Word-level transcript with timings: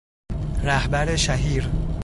رهبر 0.63 1.15
شهیر 1.15 1.69